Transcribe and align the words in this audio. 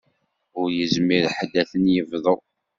Ur 0.59 0.67
yezmir 0.77 1.25
ḥedd 1.37 1.53
ad 1.61 1.67
ten-yebḍu. 1.71 2.35